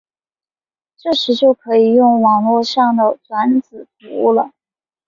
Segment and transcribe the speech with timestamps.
[0.97, 4.49] 这时就可以用网路上的转址服务了。